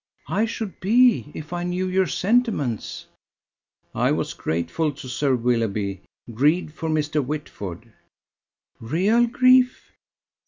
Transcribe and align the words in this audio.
"I 0.29 0.45
should 0.45 0.79
be 0.79 1.31
if 1.35 1.53
I 1.53 1.61
knew 1.61 1.85
your 1.87 2.07
sentiments." 2.07 3.05
"I 3.93 4.11
was 4.11 4.33
grateful 4.33 4.91
to 4.93 5.07
Sir 5.07 5.35
Willoughby: 5.35 6.01
grieved 6.33 6.73
for 6.73 6.89
Mr. 6.89 7.23
Whitford." 7.23 7.93
"Real 8.79 9.27
grief?" 9.27 9.91